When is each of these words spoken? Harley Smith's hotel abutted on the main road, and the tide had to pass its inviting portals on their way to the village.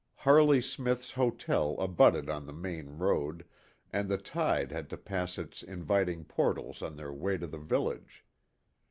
Harley 0.15 0.61
Smith's 0.63 1.11
hotel 1.11 1.75
abutted 1.77 2.27
on 2.27 2.47
the 2.47 2.51
main 2.51 2.97
road, 2.97 3.45
and 3.93 4.09
the 4.09 4.17
tide 4.17 4.71
had 4.71 4.89
to 4.89 4.97
pass 4.97 5.37
its 5.37 5.61
inviting 5.61 6.25
portals 6.25 6.81
on 6.81 6.95
their 6.95 7.13
way 7.13 7.37
to 7.37 7.45
the 7.45 7.59
village. 7.59 8.25